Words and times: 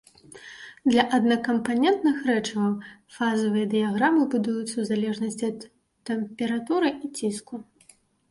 Для 0.91 1.03
аднакампанентных 1.17 2.15
рэчываў 2.29 2.71
фазавыя 3.17 3.65
дыяграмы 3.75 4.21
будуюцца 4.35 4.73
ў 4.79 4.83
залежнасці 4.91 5.45
ад 5.51 5.59
тэмпературы 6.11 6.89
і 7.05 7.13
ціску. 7.21 7.55